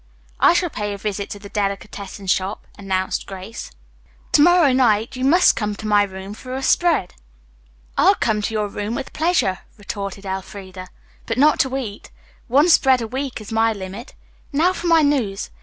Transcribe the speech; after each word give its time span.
"I 0.39 0.53
shall 0.53 0.71
pay 0.71 0.93
a 0.95 0.97
visit 0.97 1.29
to 1.29 1.37
the 1.37 1.47
delicatessen 1.49 2.25
shop," 2.25 2.65
announced 2.75 3.27
Grace. 3.27 3.69
"To 4.31 4.41
morrow 4.41 4.73
night 4.73 5.15
you 5.15 5.23
must 5.23 5.55
come 5.55 5.75
to 5.75 5.85
my 5.85 6.01
room 6.01 6.33
for 6.33 6.55
a 6.55 6.63
spread." 6.63 7.13
"I'll 7.99 8.15
come 8.15 8.41
to 8.41 8.53
your 8.55 8.67
room 8.67 8.95
with 8.95 9.13
pleasure," 9.13 9.59
retorted 9.77 10.25
Elfreda, 10.25 10.87
"but 11.27 11.37
not 11.37 11.59
to 11.59 11.77
eat. 11.77 12.09
One 12.47 12.67
spread 12.67 13.03
a 13.03 13.07
week 13.07 13.39
is 13.39 13.51
my 13.51 13.73
limit. 13.73 14.15
Now 14.51 14.73
for 14.73 14.87
my 14.87 15.03
news. 15.03 15.51